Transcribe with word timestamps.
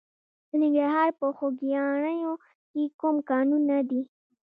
د 0.47 0.51
ننګرهار 0.61 1.09
په 1.19 1.25
خوږیاڼیو 1.37 2.33
کې 2.71 2.83
کوم 2.99 3.15
کانونه 3.29 3.75
دي؟ 3.89 4.01